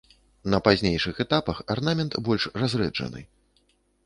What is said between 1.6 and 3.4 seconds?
арнамент больш разрэджаны.